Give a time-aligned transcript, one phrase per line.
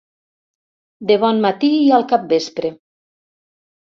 [1.11, 2.77] De bon matí i al capvespre.